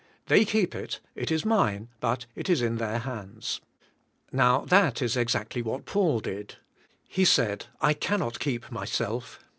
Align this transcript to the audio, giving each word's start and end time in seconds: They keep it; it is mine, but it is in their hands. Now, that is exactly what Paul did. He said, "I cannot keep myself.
They 0.25 0.45
keep 0.45 0.73
it; 0.73 0.99
it 1.13 1.29
is 1.29 1.45
mine, 1.45 1.89
but 1.99 2.25
it 2.35 2.49
is 2.49 2.63
in 2.63 2.77
their 2.77 2.97
hands. 2.97 3.61
Now, 4.31 4.61
that 4.65 4.99
is 4.99 5.15
exactly 5.15 5.61
what 5.61 5.85
Paul 5.85 6.19
did. 6.21 6.55
He 7.07 7.23
said, 7.23 7.67
"I 7.81 7.93
cannot 7.93 8.39
keep 8.39 8.71
myself. 8.71 9.39